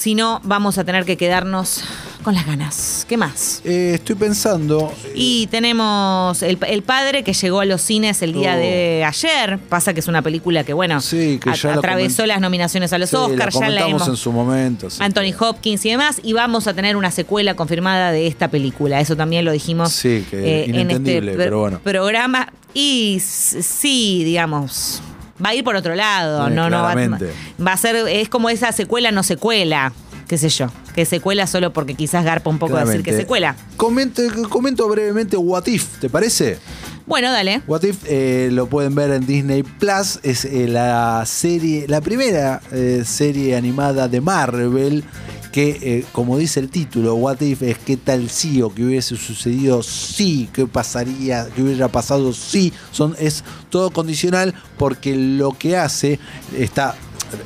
si 0.01 0.15
no, 0.15 0.41
vamos 0.45 0.79
a 0.79 0.85
tener 0.85 1.05
que 1.05 1.19
quedarnos 1.19 1.85
con 2.23 2.35
las 2.35 2.47
ganas. 2.47 3.05
¿Qué 3.07 3.19
más? 3.19 3.61
Eh, 3.67 3.93
estoy 3.97 4.15
pensando. 4.17 4.91
eh, 5.05 5.13
Y 5.15 5.47
tenemos 5.49 6.43
el, 6.43 6.59
el 6.67 6.83
padre 6.83 7.23
que 7.23 7.35
llegó 7.35 7.61
a 7.61 7.67
los 7.67 7.83
cines 7.83 8.23
el 8.23 8.33
día 8.33 8.55
Oh. 8.55 8.59
de 8.59 9.05
ayer. 9.07 9.59
Pasa 9.59 9.93
que 9.93 10.01
es 10.01 10.09
una 10.09 10.23
película 10.23 10.65
que, 10.65 10.73
bueno, 10.73 11.03
Sí, 11.03 11.39
que 11.43 11.51
a- 11.51 11.55
ya 11.55 11.69
la 11.73 11.75
atravesó 11.77 12.25
las 12.25 12.41
nominaciones 12.41 12.95
a 12.95 12.99
los 12.99 13.11
sí, 13.11 13.17
la 13.17 13.23
Oscars, 13.27 13.59
ya 13.61 13.69
la 13.69 13.87
hemos. 13.89 14.09
en 14.09 14.17
su 14.17 14.33
momento. 14.33 14.89
Anthony 15.01 15.35
Hopkins 15.39 15.85
y 15.85 15.91
demás, 15.91 16.19
y 16.23 16.33
vamos 16.33 16.67
a 16.67 16.73
tener 16.73 16.97
una 16.97 17.11
secuela 17.11 17.55
confirmada 17.55 18.11
de 18.11 18.27
esta 18.27 18.49
película. 18.49 19.01
Eso 19.01 19.17
también 19.17 19.45
lo 19.45 19.53
dijimos 19.53 19.93
Sí, 19.93 20.25
que 20.31 20.63
eh, 20.63 20.65
en 20.81 20.91
este 20.91 21.21
pero 21.37 21.61
bueno. 21.61 21.79
programa. 21.85 22.51
Y 22.73 23.21
sí, 23.21 24.23
digamos, 24.25 25.03
va 25.45 25.51
a 25.51 25.55
ir 25.55 25.65
por 25.65 25.77
otro 25.77 25.95
lado. 25.95 26.49
Sí, 26.49 26.55
no, 26.55 26.71
no 26.71 26.83
va, 26.83 26.93
claramente. 26.93 27.33
va 27.65 27.73
a 27.73 27.77
ser, 27.77 27.97
es 28.09 28.29
como 28.29 28.51
esa 28.51 28.73
secuela 28.73 29.11
no 29.13 29.23
secuela, 29.23 29.93
qué 30.29 30.39
sé 30.39 30.49
yo. 30.49 30.69
Que 30.95 31.05
secuela 31.05 31.47
solo 31.47 31.73
porque 31.73 31.95
quizás 31.95 32.25
garpa 32.25 32.51
un 32.51 32.59
poco 32.59 32.75
decir 32.77 32.97
que 33.03 33.03
Claramente. 33.13 33.23
secuela. 33.23 33.57
Comente- 33.77 34.29
comento 34.49 34.89
brevemente 34.89 35.37
What 35.37 35.67
If, 35.67 35.99
¿te 36.01 36.11
parece? 36.11 36.59
Bueno, 37.07 37.31
dale. 37.33 37.63
What 37.67 37.83
If 37.85 37.99
eh, 38.07 38.49
lo 38.53 38.67
pueden 38.69 38.95
ver 38.95 39.11
en 39.13 39.27
Disney 39.27 39.63
Plus, 39.63 40.19
es 40.23 40.45
eh, 40.45 40.69
la 40.69 41.25
serie, 41.27 41.87
la 41.89 42.01
primera 42.01 42.61
eh, 42.73 43.03
serie 43.05 43.57
animada 43.57 44.07
de 44.09 44.21
Marvel 44.21 45.05
que, 45.53 45.79
eh, 45.83 46.05
como 46.13 46.39
dice 46.39 46.61
el 46.61 46.71
título, 46.71 47.15
What 47.15 47.41
If 47.41 47.63
es 47.63 47.79
qué 47.79 47.97
tal 47.97 48.31
si 48.31 48.63
o 48.63 48.73
qué 48.73 48.85
hubiese 48.85 49.17
sucedido 49.17 49.83
si, 49.83 50.49
qué 50.53 50.67
pasaría, 50.67 51.49
qué 51.55 51.63
hubiera 51.63 51.89
pasado 51.89 52.33
si, 52.33 52.73
son, 52.93 53.17
es 53.19 53.45
todo 53.69 53.91
condicional 53.91 54.55
porque 54.79 55.17
lo 55.17 55.53
que 55.53 55.77
hace 55.77 56.19
está 56.57 56.95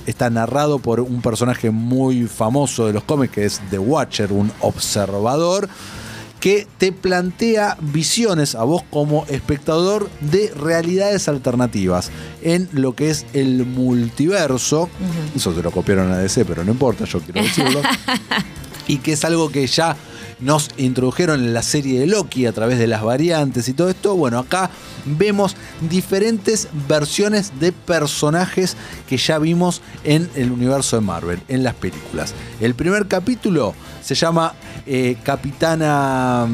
está 0.06 0.30
narrado 0.30 0.78
por 0.78 1.00
un 1.00 1.20
personaje 1.20 1.70
muy 1.70 2.26
famoso 2.26 2.86
de 2.86 2.94
los 2.94 3.04
cómics 3.04 3.34
que 3.34 3.44
es 3.44 3.60
The 3.68 3.78
Watcher, 3.78 4.32
un 4.32 4.50
observador 4.60 5.68
que 6.44 6.66
te 6.76 6.92
plantea 6.92 7.78
visiones 7.80 8.54
a 8.54 8.64
vos 8.64 8.82
como 8.90 9.24
espectador 9.30 10.10
de 10.20 10.52
realidades 10.54 11.26
alternativas 11.26 12.10
en 12.42 12.68
lo 12.72 12.94
que 12.94 13.08
es 13.08 13.24
el 13.32 13.64
multiverso. 13.64 14.90
Eso 15.34 15.54
se 15.54 15.62
lo 15.62 15.70
copiaron 15.70 16.12
a 16.12 16.18
DC, 16.18 16.44
pero 16.44 16.62
no 16.62 16.70
importa, 16.70 17.06
yo 17.06 17.20
quiero 17.20 17.40
decirlo. 17.40 17.80
y 18.86 18.98
que 18.98 19.14
es 19.14 19.24
algo 19.24 19.50
que 19.50 19.66
ya 19.66 19.96
nos 20.40 20.70
introdujeron 20.76 21.40
en 21.40 21.54
la 21.54 21.62
serie 21.62 22.00
de 22.00 22.06
Loki 22.06 22.46
a 22.46 22.52
través 22.52 22.78
de 22.78 22.86
las 22.86 23.02
variantes 23.02 23.68
y 23.68 23.74
todo 23.74 23.88
esto. 23.88 24.16
Bueno, 24.16 24.38
acá 24.38 24.70
vemos 25.04 25.56
diferentes 25.80 26.68
versiones 26.88 27.52
de 27.60 27.72
personajes 27.72 28.76
que 29.08 29.16
ya 29.16 29.38
vimos 29.38 29.82
en 30.04 30.28
el 30.34 30.50
universo 30.50 30.96
de 30.96 31.02
Marvel, 31.02 31.40
en 31.48 31.62
las 31.62 31.74
películas. 31.74 32.34
El 32.60 32.74
primer 32.74 33.06
capítulo 33.06 33.74
se 34.02 34.14
llama 34.14 34.54
eh, 34.86 35.16
Capitana... 35.22 36.46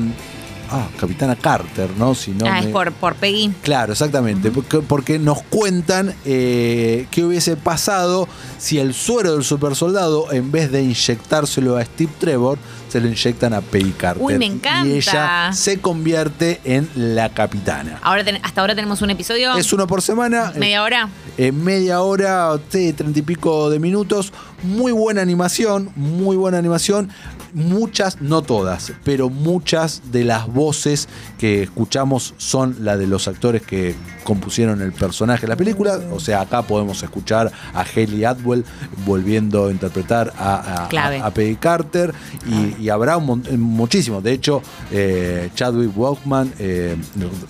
Ah, 0.73 0.87
Capitana 0.99 1.35
Carter, 1.37 1.91
¿no? 1.99 2.15
Si 2.15 2.31
no 2.31 2.47
ah, 2.47 2.61
es 2.61 2.67
por, 2.67 2.93
por 2.93 3.15
Peggy. 3.17 3.51
Claro, 3.63 3.93
exactamente. 3.93 4.51
Porque, 4.51 4.79
porque 4.79 5.19
nos 5.19 5.43
cuentan 5.43 6.15
eh, 6.25 7.07
qué 7.11 7.25
hubiese 7.25 7.57
pasado 7.57 8.29
si 8.59 8.79
el 8.79 8.95
suero 8.95 9.33
del 9.35 9.43
supersoldado, 9.45 10.31
en 10.33 10.53
vez 10.53 10.71
de 10.71 10.83
inyectárselo 10.83 11.77
a 11.77 11.85
Steve 11.85 12.13
Trevor, 12.19 12.59
se 12.89 13.01
lo 13.01 13.09
inyectan 13.09 13.53
a 13.55 13.61
Peggy 13.61 13.93
Carter. 13.93 14.23
Uy, 14.23 14.39
me 14.39 14.47
encanta. 14.47 14.87
Y 14.89 14.93
ella 14.99 15.51
se 15.53 15.81
convierte 15.81 16.61
en 16.65 16.89
la 16.95 17.29
capitana. 17.31 17.99
Ahora 18.03 18.25
ten- 18.25 18.39
hasta 18.43 18.61
ahora 18.61 18.75
tenemos 18.75 19.01
un 19.03 19.11
episodio. 19.11 19.57
Es 19.57 19.73
uno 19.73 19.87
por 19.87 20.03
semana. 20.03 20.53
media 20.57 20.83
hora. 20.83 21.09
En 21.37 21.63
media 21.65 22.01
hora, 22.03 22.53
treinta 22.69 23.05
y 23.19 23.23
pico 23.23 23.71
de 23.71 23.79
minutos. 23.79 24.33
Muy 24.63 24.93
buena 24.93 25.23
animación, 25.23 25.91
muy 25.97 26.37
buena 26.37 26.59
animación. 26.59 27.11
Muchas, 27.55 28.21
no 28.21 28.43
todas, 28.43 28.93
pero 29.05 29.29
muchas 29.31 30.03
de 30.13 30.25
las 30.25 30.47
voces 30.47 31.09
que 31.39 31.63
escuchamos 31.63 32.35
son 32.39 32.77
la 32.81 32.97
de 32.97 33.07
los 33.07 33.29
actores 33.29 33.63
que 33.63 33.95
compusieron 34.25 34.81
el 34.83 34.93
personaje 34.93 35.43
de 35.43 35.49
la 35.49 35.57
película. 35.57 35.99
O 36.13 36.21
sea, 36.21 36.43
acá 36.43 36.63
podemos 36.63 37.03
escuchar 37.03 37.51
a 37.75 37.81
Haley 37.83 38.25
Atwell 38.25 38.65
volviendo 39.05 39.67
a 39.67 39.71
interpretar 39.71 40.33
a, 40.39 40.85
a, 40.85 41.31
Peggy 41.33 41.57
Carter 41.57 42.15
y, 42.47 42.83
y 42.85 42.89
habrá 42.91 43.17
un 43.17 43.27
mon- 43.27 43.61
muchísimo. 43.61 44.21
De 44.21 44.33
hecho, 44.33 44.63
eh, 44.91 45.51
Chadwick 45.55 45.95
Boseman, 45.95 46.53
eh, 46.59 46.97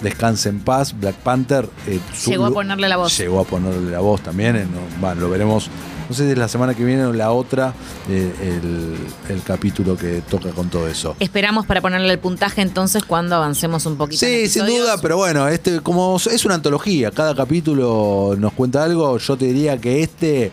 Descanse 0.03 0.49
en 0.49 0.61
Paz, 0.61 0.99
Black 0.99 1.17
Panther. 1.17 1.69
eh, 1.87 2.01
Llegó 2.27 2.47
a 2.47 2.51
ponerle 2.51 2.89
la 2.89 2.97
voz. 2.97 3.17
Llegó 3.19 3.41
a 3.41 3.45
ponerle 3.45 3.91
la 3.91 4.01
voz 4.01 4.21
también. 4.23 4.57
en- 4.57 4.69
bueno, 5.01 5.21
lo 5.21 5.31
veremos 5.31 5.69
no 6.11 6.17
sé 6.17 6.25
si 6.25 6.33
es 6.33 6.39
la 6.39 6.49
semana 6.49 6.75
que 6.75 6.85
viene 6.85 7.05
o 7.05 7.13
la 7.13 7.31
otra, 7.31 7.73
eh, 8.09 8.35
el, 8.43 8.97
el 9.33 9.43
capítulo 9.45 9.97
que 9.97 10.23
toca 10.29 10.51
con 10.51 10.69
todo 10.69 10.89
eso. 10.89 11.15
Esperamos 11.21 11.67
para 11.67 11.81
ponerle 11.81 12.13
el 12.13 12.19
puntaje 12.19 12.63
entonces 12.63 13.05
cuando 13.05 13.37
avancemos 13.37 13.87
un 13.87 13.97
poquito. 13.97 14.19
Sí, 14.19 14.49
sin 14.49 14.67
duda, 14.67 14.97
pero 15.01 15.19
bueno, 15.19 15.47
este 15.47 15.81
como 15.81 16.17
es 16.17 16.45
una 16.45 16.57
antología, 16.57 17.13
cada 17.13 17.37
capítulo 17.37 18.35
nos 18.37 18.53
cuenta 18.55 18.83
algo, 18.83 19.19
yo 19.19 19.37
te 19.37 19.45
diría 19.45 19.81
que 19.81 20.03
este 20.03 20.51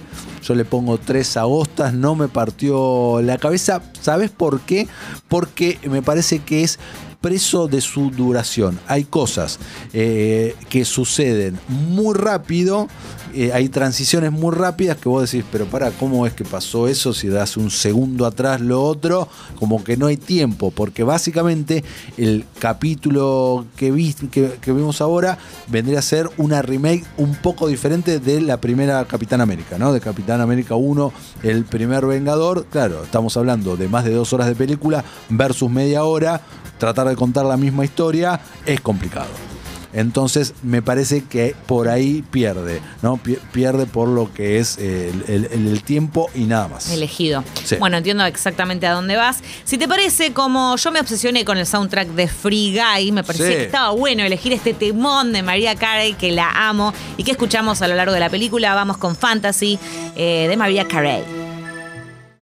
yo 0.48 0.56
le 0.56 0.64
pongo 0.66 0.98
tres 0.98 1.36
agostas, 1.38 1.94
no 1.94 2.16
me 2.16 2.28
partió 2.28 3.22
la 3.22 3.38
cabeza, 3.38 3.82
¿sabes 4.02 4.30
por 4.32 4.62
qué? 4.62 4.88
Porque 5.28 5.78
me 5.90 6.02
parece 6.02 6.40
que 6.40 6.64
es 6.64 6.80
preso 7.22 7.68
de 7.68 7.82
su 7.82 8.12
duración. 8.12 8.80
Hay 8.88 9.04
cosas 9.04 9.60
eh, 9.92 10.56
que 10.70 10.86
suceden 10.86 11.60
muy 11.68 12.14
rápido, 12.14 12.88
eh, 13.34 13.52
hay 13.54 13.70
transiciones 13.70 14.32
muy 14.32 14.54
rápidas 14.56 14.98
que 14.98 15.10
vos 15.10 15.30
decís, 15.30 15.44
pero 15.52 15.66
para, 15.66 15.90
¿cómo 15.92 16.26
es 16.28 16.34
que 16.34 16.46
pasó 16.46 16.88
eso? 16.88 17.14
Si 17.14 17.28
das 17.28 17.58
un 17.58 17.72
segundo 17.72 18.26
atrás 18.26 18.62
lo 18.62 18.84
otro, 18.84 19.28
como 19.60 19.84
que 19.84 19.98
no 19.98 20.06
hay 20.08 20.18
tiempo, 20.18 20.72
porque 20.72 21.04
básicamente 21.04 21.84
el 22.18 22.46
capítulo 22.60 23.66
que, 23.76 23.92
vi- 23.92 24.14
que, 24.32 24.58
que 24.62 24.72
vimos 24.72 25.02
ahora 25.02 25.38
vendría 25.68 26.00
a 26.00 26.04
ser 26.04 26.30
una 26.38 26.62
remake 26.62 27.04
un 27.18 27.36
poco 27.36 27.68
diferente 27.68 28.20
de 28.20 28.42
la 28.42 28.62
primera 28.62 29.04
Capitán 29.06 29.42
América, 29.42 29.78
¿no? 29.78 29.92
De 29.92 30.00
Capitán 30.00 30.37
América 30.42 30.76
1, 30.76 31.12
el 31.44 31.66
primer 31.66 32.06
Vengador. 32.06 32.66
Claro, 32.66 33.04
estamos 33.04 33.36
hablando 33.38 33.78
de 33.78 33.88
más 33.88 34.06
de 34.06 34.14
dos 34.14 34.34
horas 34.34 34.48
de 34.48 34.56
película 34.56 35.04
versus 35.30 35.70
media 35.70 36.04
hora. 36.04 36.42
Tratar 36.78 37.08
de 37.08 37.16
contar 37.16 37.46
la 37.46 37.58
misma 37.58 37.86
historia 37.86 38.40
es 38.66 38.82
complicado. 38.82 39.57
Entonces 39.94 40.54
me 40.64 40.82
parece 40.82 41.24
que 41.24 41.56
por 41.66 41.88
ahí 41.88 42.24
pierde, 42.30 42.82
¿no? 43.02 43.18
Pi- 43.18 43.38
Pierde 43.52 43.86
por 43.86 44.08
lo 44.10 44.32
que 44.34 44.60
es 44.60 44.78
el, 44.78 45.24
el- 45.28 45.46
el 45.52 45.84
tiempo 45.84 46.30
y 46.36 46.42
nada 46.46 46.68
más. 46.68 46.92
Elegido. 46.92 47.44
Sí. 47.64 47.76
Bueno, 47.78 47.98
entiendo 47.98 48.26
exactamente 48.26 48.86
a 48.88 48.94
dónde 48.94 49.16
vas. 49.16 49.40
Si 49.64 49.78
te 49.78 49.88
parece, 49.88 50.34
como 50.34 50.76
yo 50.76 50.92
me 50.92 51.00
obsesioné 51.00 51.46
con 51.46 51.58
el 51.58 51.66
soundtrack 51.66 52.10
de 52.10 52.28
Free 52.28 52.78
Guy, 52.78 53.12
me 53.12 53.24
parecía 53.24 53.48
Sí. 53.48 53.54
que 53.54 53.64
estaba 53.66 53.92
bueno 53.92 54.24
elegir 54.24 54.54
este 54.54 54.74
temón 54.74 55.32
de 55.34 55.42
María 55.44 55.76
Carey, 55.76 56.14
que 56.14 56.32
la 56.32 56.70
amo 56.70 56.94
y 57.18 57.24
que 57.24 57.32
escuchamos 57.32 57.82
a 57.82 57.88
lo 57.88 57.96
largo 57.96 58.14
de 58.14 58.20
la 58.20 58.30
película. 58.30 58.76
Vamos 58.76 58.98
con 58.98 59.16
Fantasy 59.16 59.80
eh, 60.16 60.48
de 60.50 60.58
María 60.58 60.88
Carey. 60.88 61.24